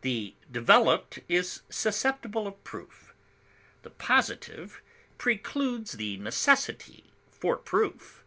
The 0.00 0.34
developed 0.50 1.20
is 1.28 1.60
susceptible 1.70 2.48
of 2.48 2.64
proof; 2.64 3.14
the 3.82 3.90
positive 3.90 4.82
precludes 5.16 5.92
the 5.92 6.16
necessity 6.16 7.12
for 7.30 7.56
proof. 7.56 8.24